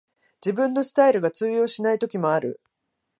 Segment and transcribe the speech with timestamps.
[0.43, 2.59] 自分のスタイルが通用しない時もある